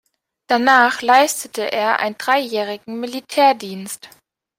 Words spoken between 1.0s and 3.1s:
leistete er einen dreijährigen